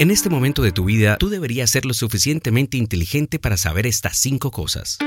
[0.00, 4.18] En este momento de tu vida, tú deberías ser lo suficientemente inteligente para saber estas
[4.18, 4.98] cinco cosas.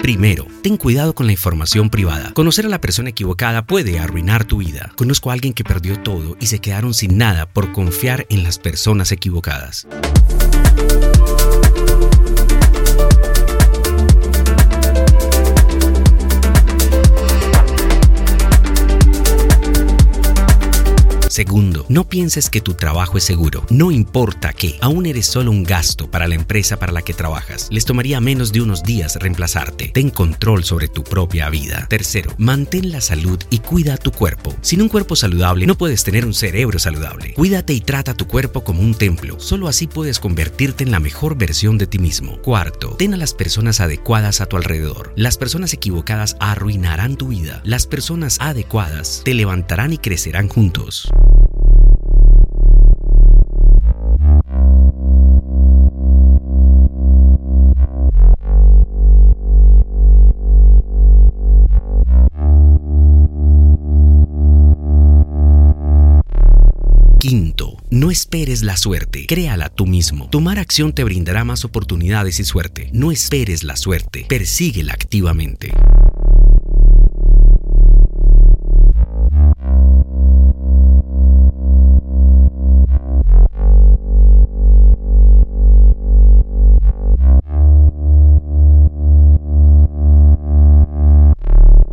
[0.00, 2.32] Primero, ten cuidado con la información privada.
[2.34, 4.90] Conocer a la persona equivocada puede arruinar tu vida.
[4.96, 8.58] Conozco a alguien que perdió todo y se quedaron sin nada por confiar en las
[8.58, 9.86] personas equivocadas.
[21.32, 23.64] Segundo, no pienses que tu trabajo es seguro.
[23.70, 27.68] No importa que aún eres solo un gasto para la empresa para la que trabajas.
[27.70, 29.92] Les tomaría menos de unos días reemplazarte.
[29.94, 31.86] Ten control sobre tu propia vida.
[31.88, 34.54] Tercero, mantén la salud y cuida tu cuerpo.
[34.60, 37.32] Sin un cuerpo saludable no puedes tener un cerebro saludable.
[37.32, 39.40] Cuídate y trata tu cuerpo como un templo.
[39.40, 42.42] Solo así puedes convertirte en la mejor versión de ti mismo.
[42.42, 45.14] Cuarto, ten a las personas adecuadas a tu alrededor.
[45.16, 47.62] Las personas equivocadas arruinarán tu vida.
[47.64, 51.08] Las personas adecuadas te levantarán y crecerán juntos.
[67.22, 70.28] Quinto, no esperes la suerte, créala tú mismo.
[70.28, 72.90] Tomar acción te brindará más oportunidades y suerte.
[72.92, 75.72] No esperes la suerte, persíguela activamente.